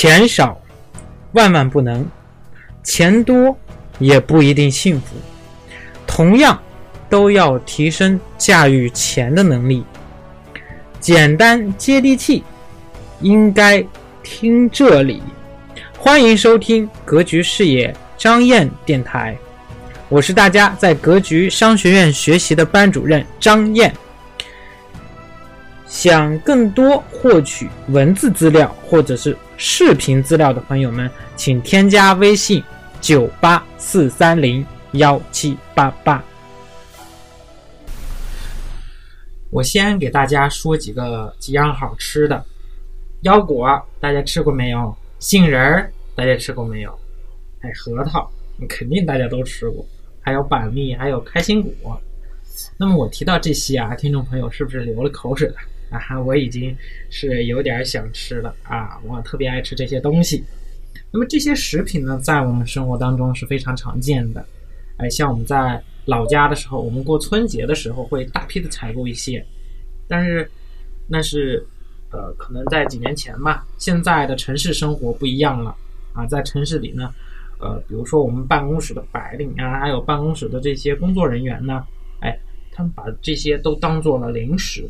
[0.00, 0.56] 钱少
[1.32, 2.06] 万万不能，
[2.84, 3.58] 钱多
[3.98, 5.16] 也不一定幸福。
[6.06, 6.56] 同样，
[7.10, 9.82] 都要提升驾驭钱的能力。
[11.00, 12.44] 简单接地气，
[13.22, 13.84] 应该
[14.22, 15.20] 听这里。
[15.98, 19.36] 欢迎收听格局视野张燕电台，
[20.08, 23.92] 我是大家在格局商学院学习的班主任张燕。
[25.88, 32.62] 想更多获取文字资料或者是视频资料的朋友们，请添加微信
[33.00, 36.22] 九八四三零幺七八八。
[39.50, 42.44] 我先给大家说几个几样好吃的，
[43.22, 43.66] 腰果
[43.98, 44.94] 大家吃过没有？
[45.18, 46.96] 杏仁儿大家吃过没有？
[47.62, 48.30] 哎，核桃
[48.68, 49.84] 肯定大家都吃过，
[50.20, 51.98] 还有板栗，还有开心果。
[52.76, 55.54] 那么我提到这些啊，听众朋友是不是流了口水了？
[55.90, 56.76] 啊哈，我已经
[57.10, 59.00] 是有点想吃了啊！
[59.04, 60.44] 我特别爱吃这些东西。
[61.10, 64.44] 那么这些食品呢，在我们生活当中是非常常见的。
[64.98, 69.44] 哎，像我们在老家的时候，我们过春节的时候会大批的采购一些。
[70.06, 70.50] 但是
[71.06, 71.64] 那是
[72.10, 73.66] 呃，可能在几年前吧。
[73.78, 75.74] 现在的城市生活不一样了
[76.12, 77.10] 啊，在城市里呢，
[77.60, 81.82] 呃，比如说我们办公室的白领啊，还有办公室的这些工作人员呢，
[82.20, 82.38] 哎，
[82.72, 84.86] 他们把这些都当做了零食。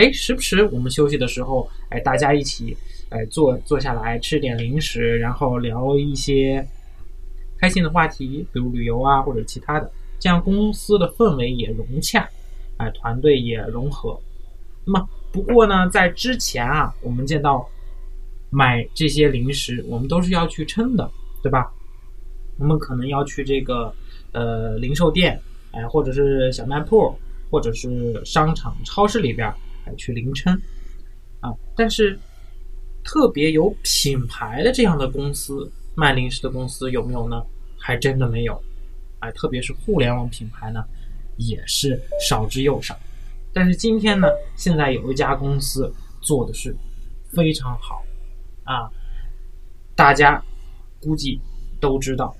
[0.00, 2.74] 哎，时不时我们休息的时候，哎，大家一起，
[3.10, 6.66] 哎，坐坐下来吃点零食，然后聊一些
[7.58, 12.26] 开心的话题，比如旅游啊或者其他的，这样公司的氛围也融洽，
[12.78, 14.18] 哎，团队也融合。
[14.86, 17.68] 那么，不过呢，在之前啊，我们见到
[18.48, 21.10] 买这些零食，我们都是要去称的，
[21.42, 21.70] 对吧？
[22.58, 23.94] 我们可能要去这个
[24.32, 25.38] 呃零售店，
[25.72, 27.14] 哎，或者是小卖铺，
[27.50, 29.52] 或者是商场、超市里边。
[29.96, 30.54] 去凌称
[31.40, 31.50] 啊！
[31.76, 32.18] 但是
[33.02, 37.42] 特别有品牌的这样的公司卖零食的公司有没有呢？
[37.78, 38.62] 还真的没有。
[39.20, 40.84] 哎，特别是互联网品牌呢，
[41.36, 42.98] 也是少之又少。
[43.52, 46.74] 但是今天呢，现在有一家公司做的是
[47.32, 48.02] 非常好
[48.64, 48.88] 啊，
[49.94, 50.42] 大家
[51.00, 51.40] 估计
[51.80, 52.34] 都知道。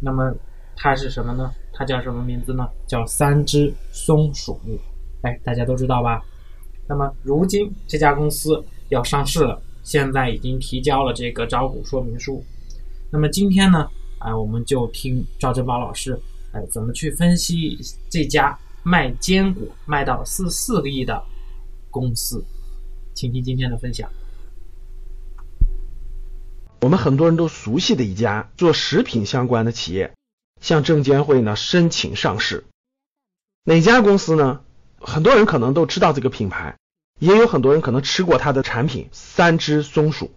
[0.00, 0.34] 那么
[0.74, 1.52] 它是什么呢？
[1.72, 2.68] 它叫什么名字呢？
[2.86, 4.60] 叫三只松鼠。
[5.22, 6.22] 哎，大家都知道吧？
[6.88, 12.42] 那么，如今这家公司要上市了，现在已经提交了这个招股说明书。
[13.10, 13.86] 那么今天呢，
[14.18, 16.18] 啊，我们就听赵振宝老师，
[16.52, 17.78] 哎，怎么去分析
[18.08, 21.22] 这家卖坚果卖到四四个亿的
[21.90, 22.42] 公司？
[23.12, 24.10] 请听今天的分享。
[26.80, 30.14] 我们很多人都熟悉的一家做食品相关的企业，
[30.62, 32.64] 向证监会呢申请上市。
[33.64, 34.60] 哪家公司呢？
[35.00, 36.76] 很多人可能都知道这个品牌，
[37.18, 40.30] 也有很多人可能吃过它的产品三只松鼠。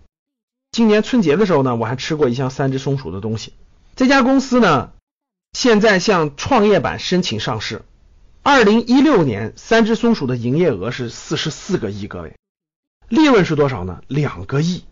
[0.71, 3.53] 今年春节的时候呢，我还吃过一箱三只松鼠的东西。
[3.95, 4.93] 这家公司呢，
[5.51, 7.81] 现在向创业板申请上市。
[8.43, 12.35] 二零一六年，三只松鼠的营业额是四十四个亿，各位，
[13.09, 14.01] 利润是多少呢？
[14.07, 14.85] 两个亿。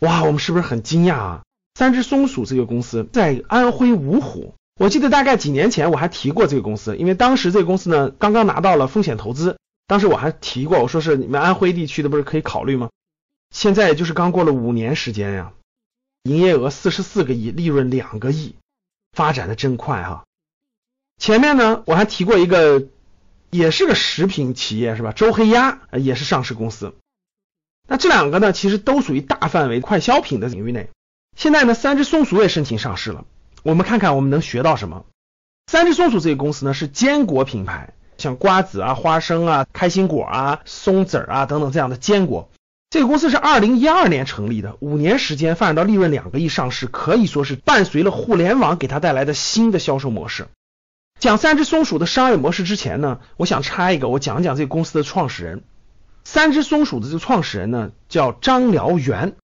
[0.00, 1.42] 哇，我们是不是很惊讶啊？
[1.74, 4.54] 三只松鼠这个公司在安徽芜湖。
[4.80, 12.88] 我记得大概几年前我还提过这个公司，因为当时这个公司呢刚刚拿到了风险投资，当时我还提过，我说是你们安徽地区的不是可以考虑吗？
[13.50, 15.52] 现在也就是刚过了五年时间呀，
[16.22, 18.54] 营业额四十四个亿，利润两个亿，
[19.12, 20.24] 发展的真快哈。
[21.18, 22.86] 前面呢我还提过一个，
[23.50, 25.12] 也是个食品企业是吧？
[25.12, 26.94] 周黑鸭也是上市公司。
[27.86, 30.88] 那这两个呢其实都属于大范围快消品的领域内。
[31.36, 33.26] 现在呢三只松鼠也申请上市了。
[33.62, 35.04] 我们看看我们能学到什么。
[35.66, 42.50] 三只松鼠这个公司呢是坚果品牌，像瓜子啊、花生啊、开心果啊、松子啊等等这样的坚果。
[42.90, 50.48] 这个公司是二零一二年成立的，五年时间发展到利润两个亿上市，可以说是伴随了互联网给它带来的新的销售模式。
[51.20, 55.62] 讲三只松鼠的商业模式之前呢，我想插一个，我讲讲这个公司的创始人。
[56.24, 59.36] 三只松鼠的这个创始人呢叫张辽元，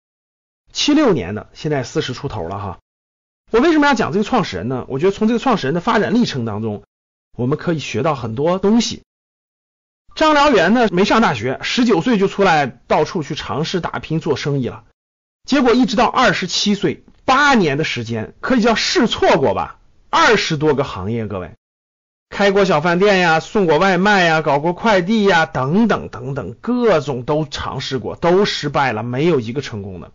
[0.73, 2.79] 七六年的，现在四十出头了哈。
[3.55, 4.83] 我为什么要讲这个创始人呢？
[4.89, 6.83] 我觉得从这个创始人的发展历程当中，
[7.37, 9.03] 我们可以学到很多东西。
[10.13, 14.83] 张辽元呢，没上大学，十九岁就出来到处去尝试打拼做生意了。
[15.45, 19.79] 结果一直到二十七岁，八年的时间可以叫试错过吧，
[20.09, 21.51] 二十多个行业，各位，
[22.29, 30.11] 开过小饭店呀，送过外卖呀，搞过快递呀，等等等等，各种都尝试过，都失败了，没有一个成功的。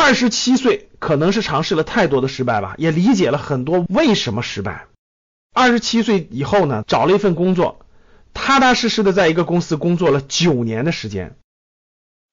[0.00, 4.86] 二十七岁，可能是尝试了太多的失败吧，也理解了很多为什么失败。
[5.52, 7.84] 二十七岁以后呢，找了一份工作，
[8.32, 11.36] 踏踏实实的在一个公司工作了九年的时间。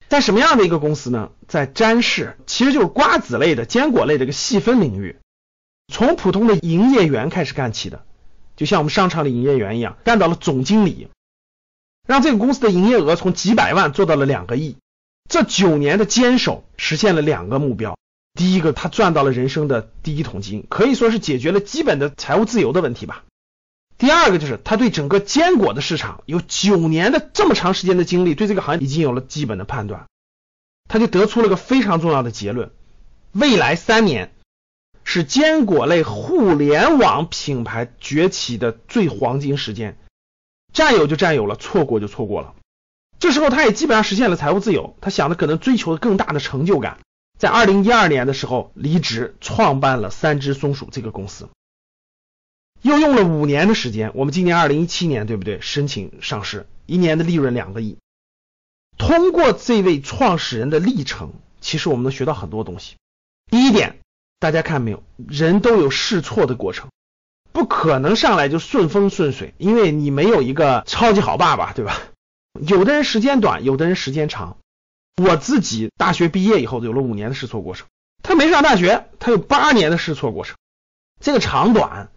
[0.07, 1.31] 在什么样的一个公司呢？
[1.49, 5.17] 在詹氏，其实就是瓜子类的、坚果类的一个细分领域，
[5.91, 8.05] 从普通的营业员开始干起的，
[8.55, 11.09] 就像我们商场里营业员一样，干到了总经理，
[12.07, 14.77] 让这个公司的营业额从几百万做到了两个亿。
[15.29, 17.97] 这九年的坚守，实现了两个目标：
[18.33, 23.25] 第一个，他赚到了人生的第一桶金，可以说是解决了基本的财务自由的问题吧。
[23.97, 30.07] 第二个就是他对整个坚果的市场有九年的这么长时间的经历，对这个行业已经有了基本的判断，
[30.87, 32.71] 他就得出了个非常重要的结论：
[33.31, 34.31] 未来三年
[35.03, 39.97] 是坚果类互联网品牌崛起的最黄金时间，
[40.71, 42.53] 占有就占有了，错过就错过了。
[43.19, 46.99] 这时候他也基本上实现了财务自由，他想的可能追求的更大的成就感，
[47.39, 51.49] 在二零一二年的时候离职，创办了三只松鼠这个公司。
[52.83, 55.59] 又用了五年的时间，我们今年二零一七年，对不对？
[55.61, 57.97] 申请上市，一年的利润两个亿。
[58.99, 62.95] 通过这位创始人的历程，其实我们能学到很多东西。
[63.49, 63.97] 第一点，
[64.39, 65.03] 大家看没有？
[65.27, 66.89] 人都有试错的过程，
[67.51, 71.99] 不可能上来就顺风顺水，因为你没有一个超级好爸爸，对吧？
[72.61, 74.57] 有的人时间短，有的人时间长。
[75.21, 77.87] 我自己大学毕业以后有了五年的试错过程，
[78.23, 80.55] 他没上大学，他有八年的试错过程，
[81.19, 82.09] 这个长短。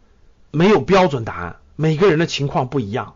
[0.52, 3.14] 没有标准答案，每个人的情况不一样。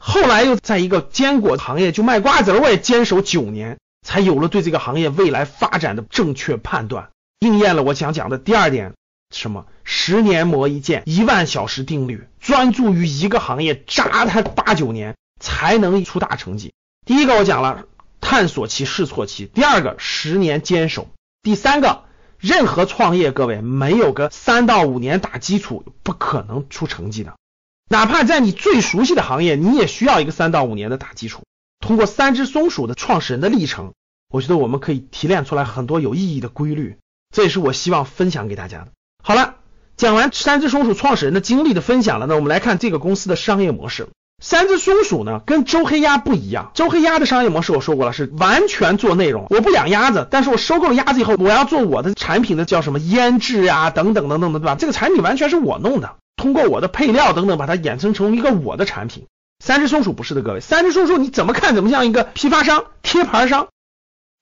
[0.00, 8.94] 后来又在一个坚果行业就卖瓜子，我也坚守九年，才有了对这个行业未来发展的正确判断，应验了我想讲的第二点，
[9.32, 16.72] 什么十年磨一剑，一万小时定律，专注于一个行业扎他八九年才能出大成绩。
[17.04, 17.84] 第一个我讲了
[18.22, 21.08] 探索期、试错期，第二个十年坚守，
[21.42, 22.04] 第三个。
[22.38, 27.34] 任何创业，各位没有个三到五年打基础，不可能出成绩的。
[27.88, 31.44] 哪怕在你最熟悉的行业，你也需要一个三到五年的打基础。
[31.78, 33.94] 通过三只松鼠的创始人的历程，
[34.28, 36.98] 我觉得我们可以提炼出来很多有意义的规律。
[37.32, 38.88] 这也是我希望分享给大家的。
[39.22, 39.54] 好了，
[39.96, 44.08] 讲完三只松鼠创始人的经历的分享了，那我们来看这个公司的商业模式。
[44.44, 46.72] 三只松鼠呢，跟周黑鸭不一样。
[46.74, 49.46] 周黑鸭的商业模式我说过了，是完全做内容。
[49.50, 54.74] 我不养鸭子，但是我收购了鸭子以后，我要做我的产品的叫什么腌制啊，等等等等的，对吧？
[54.74, 59.26] 这个产品完全是我弄的，通过我的配料等等，把它衍生成一个我的产品。
[59.64, 63.68] 三只松鼠不是的，各位，三只松鼠你怎么看怎么像一个批发商、贴牌商。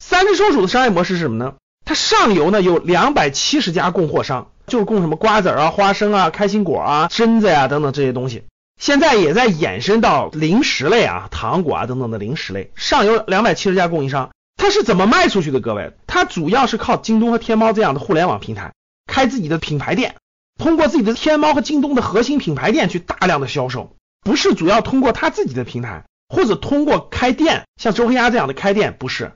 [0.03, 1.57] 三只松鼠的商业模式是什么呢？
[1.85, 8.45] 它上游呢有两百七十家供货商，就是供什么瓜子啊、花生啊、开心果啊、榛子呀等等这些东西。
[8.81, 12.73] 现在也在延伸到零食类啊，糖果啊等等的零食类。
[12.77, 15.61] 上游两百七十家供应商，它是怎么卖出去的？
[15.61, 18.73] 各位，它主要是靠京东和天猫这样的互联网平台
[19.07, 20.15] 开自己的品牌店，
[20.59, 26.05] 通过自己的天猫和京东的核心品牌店去大量的销售，不是主要通过他自己的平台
[26.35, 29.33] 或者通过开店，像周黑鸭这样的开店不是，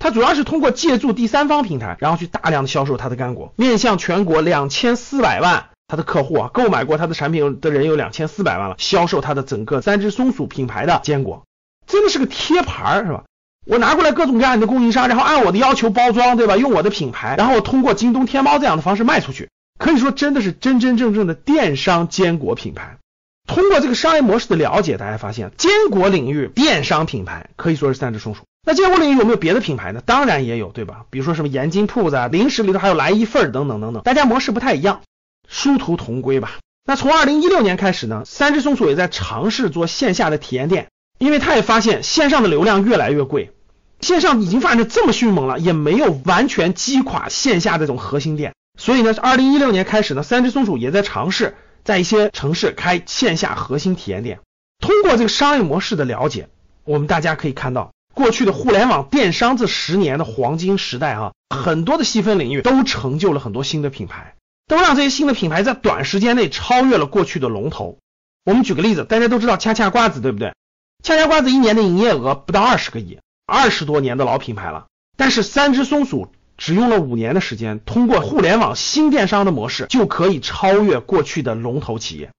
[0.00, 5.68] 它主要是通过借助第三方平台，然后去大量的销售它的干果，面向全国两千四百万。
[5.88, 11.44] 他的客户啊，购买过他的产品的人有两千四百万了，销售他的整个三只松鼠品牌的坚果，
[11.86, 13.24] 真的是个贴牌是吧？
[13.66, 16.58] 我拿过来各种各样的供应商，然后按我的要求包装，对吧？
[16.58, 19.48] 用我的品牌，然后通过京东、天猫这样的方式卖出去，
[19.78, 22.98] 可以说真的是真真正正的电商坚果品牌。
[23.46, 28.42] 通过这个商业模式的了解，大家发现坚果领域电商品牌可以说是三只松鼠。
[28.66, 30.02] 那坚果领域有没有别的品牌呢？
[30.04, 31.06] 当然也有，对吧？
[31.08, 35.00] 比如说什么盐津铺子啊，零食里头还有来一份等等等等，大家模式不太一样。
[35.48, 36.58] 殊途同归吧。
[36.84, 40.88] 那从二零一六年开始呢，三只松鼠也在尝试做线下的体验店，
[41.18, 43.52] 因为他也发现线上的流量越来越贵，
[44.00, 48.54] 线上已经发展这么迅猛了，也没有完全击垮线下这种核心店。
[48.78, 54.38] 所以呢，二零一六年开始呢，三只松鼠也在尝试在一些城市开线下核心体验店。
[54.78, 56.48] 通过这个商业模式的了解，
[56.84, 64.36] 我们大家可以看到，过去的互联网电商这十年的黄金时代啊，很多的细分领域都成就了很多新的品牌。
[64.68, 67.98] 都让这些新的品牌在短时间内超越了过去的龙头。
[68.44, 70.54] 我们举个例子，大家都知道恰恰瓜子，对不对？
[71.02, 74.86] 恰恰瓜子一年的营业额不到二十个亿，二十多年的老品牌了。
[75.16, 82.30] 但是三只松鼠只用了五年的时间，通过互联网新电商的模式，就可以超越过去的龙头企业。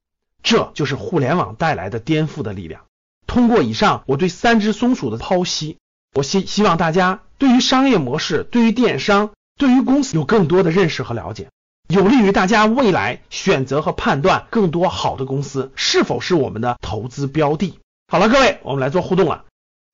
[0.44, 2.82] 这就是互联网带来的颠覆的力量。
[3.28, 5.78] 通过以上我对三只松鼠的剖析，
[6.16, 11.50] 我希希望大家对于商业模式、对于电商、对于公司有更多的认识和了解。
[11.92, 17.80] 有利于大家未来选择和判断更多好的公司是否是我们的投资标的。
[18.08, 19.46] 好了，各位，我们来做互动了。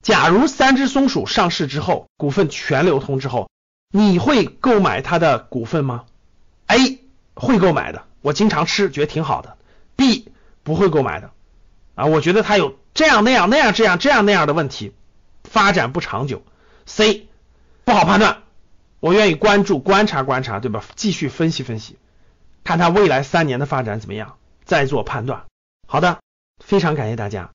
[0.04, 3.50] 假如三只松鼠上市之后，股份全流通之后，
[3.94, 6.04] 你会购买它的股份吗
[6.68, 7.00] ？A
[7.34, 9.56] 会购买的，我经常吃，觉得挺好的。
[9.96, 10.28] B
[10.64, 11.32] 不会购买的，
[11.96, 14.92] 啊，我觉得它有这样那样那样这样这样那样的问题，
[15.46, 16.44] 发展不长久。
[16.86, 17.30] C
[17.86, 18.44] 不好判断，
[19.00, 20.84] 我愿意关注观察观察，对吧？
[20.96, 21.98] 继续分析分析，
[22.64, 25.44] 看它未来三年的发展怎么样，再做判断。
[25.88, 26.20] 好的，
[26.64, 27.52] 非常感谢大家。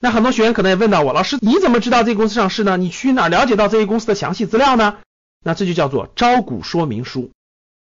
[0.00, 2.76] 那很多学员可能也问到我，老师你怎么知道这个公司上市呢？
[2.76, 4.98] 你去哪了解到这些公司的详细资料呢？
[5.44, 7.30] 那这就叫做招股说明书。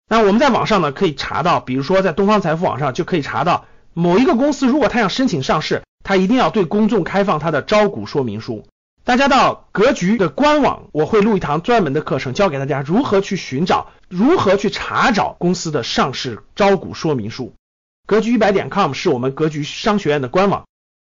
[0.07, 8.67] 那我们在网上呢可以查到，比如说在东方财富网上就可以查到某一个公司，如果他想申请上市，他一定要对公众开放他的招股说明书。
[9.05, 17.53] 大家到格局的官网，我会录一堂专门的课程，教给大家如何去寻找，如何去查找公司的上市招股说明书。
[18.07, 20.65] 格局一百点 com 是我们格局商学院的官网。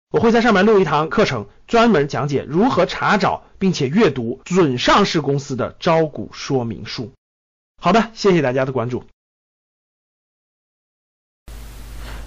[0.09, 7.11] 我会在上面录一堂课程，专门讲解如何查找并且阅读准上市公司的招股说明书。
[7.79, 9.03] 好的，谢谢大家的关注。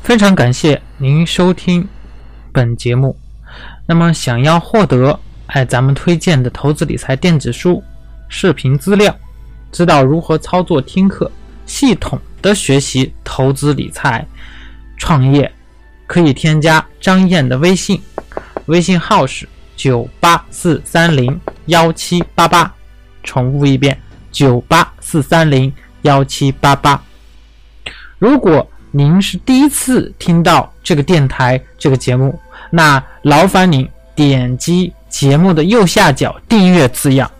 [0.02, 1.88] 非常感谢您收听
[2.52, 3.16] 本节目。
[3.88, 7.83] 那么，想要获得哎咱们推荐的投资理财电子书、
[8.29, 9.15] 视频资料，
[9.71, 11.31] 知道如何操作听课，
[11.67, 14.26] 系统的学习投资理财、
[14.97, 15.50] 创业。
[16.09, 18.00] 可以添加张燕的微信，
[18.67, 22.73] 微信号是九八四三零幺七八八，
[23.25, 24.00] 重复一遍
[24.31, 25.73] 九八四三零
[26.03, 27.03] 幺七八八。
[28.21, 32.38] 如果您是第一次听到这个电台这个节目，
[32.71, 37.31] 那劳烦您点击节目的右下角订阅字样，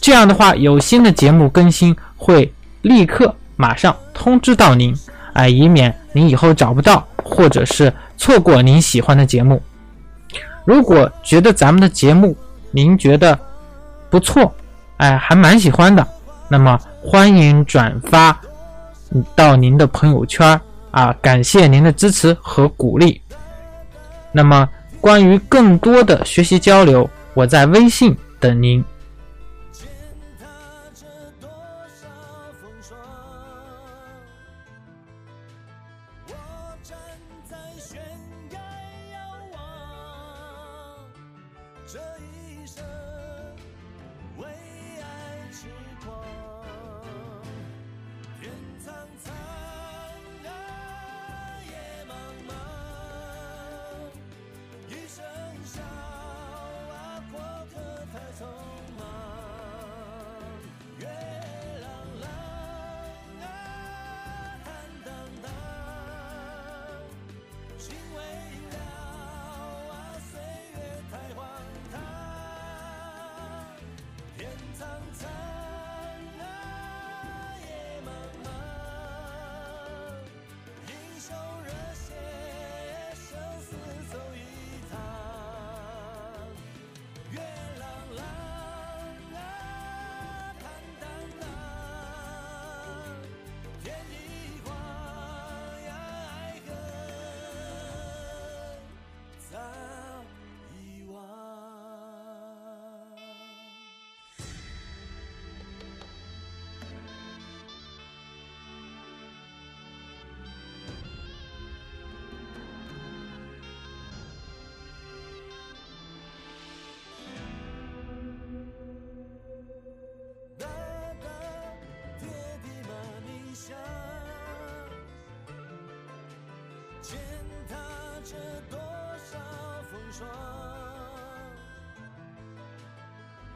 [0.00, 4.94] 这样的话有新的节目更新会立刻马上通知到您，
[5.32, 7.92] 哎，以免您以后找不到或者是。
[8.18, 9.62] 错过您喜欢的节目，
[10.64, 12.34] 如果觉得咱们的节目
[12.70, 13.38] 您觉得
[14.08, 14.50] 不错，
[14.96, 16.08] 哎，还蛮喜欢的，
[16.48, 18.40] 那么欢迎转发
[19.34, 20.58] 到您的朋友圈
[20.92, 23.20] 啊，感谢您的支持和鼓励。
[24.32, 24.66] 那么
[25.06, 28.84] 关于更多的学习交流，我在微信等您。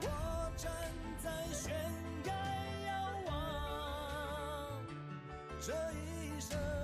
[0.03, 0.07] 我
[0.57, 0.71] 站
[1.23, 1.73] 在悬
[2.25, 2.33] 崖
[2.87, 2.91] 遥
[3.27, 3.33] 望，
[5.61, 6.80] 这一生。